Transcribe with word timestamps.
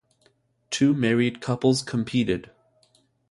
Two 0.71 0.95
married 0.95 1.41
couples 1.41 1.83
competed. 1.83 2.49